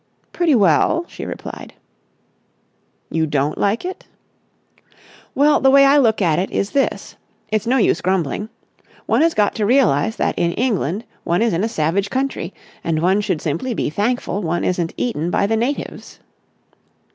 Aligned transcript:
"Pretty 0.33 0.55
well," 0.55 1.05
she 1.07 1.25
replied. 1.27 1.75
"You 3.11 3.27
don't 3.27 3.59
like 3.59 3.85
it?" 3.85 4.05
"Well, 5.35 5.59
the 5.59 5.69
way 5.69 5.85
I 5.85 5.99
look 5.99 6.23
at 6.23 6.39
it 6.39 6.49
is 6.49 6.71
this. 6.71 7.17
It's 7.49 7.67
no 7.67 7.77
use 7.77 8.01
grumbling. 8.01 8.49
One 9.05 9.21
has 9.21 9.35
got 9.35 9.53
to 9.57 9.65
realise 9.67 10.15
that 10.15 10.39
in 10.39 10.53
England 10.53 11.05
one 11.23 11.43
is 11.43 11.53
in 11.53 11.63
a 11.63 11.69
savage 11.69 12.09
country, 12.09 12.51
and 12.83 12.99
one 12.99 13.21
should 13.21 13.41
simply 13.43 13.75
be 13.75 13.91
thankful 13.91 14.41
one 14.41 14.63
isn't 14.63 14.91
eaten 14.97 15.29
by 15.29 15.45
the 15.45 15.55
natives." 15.55 16.19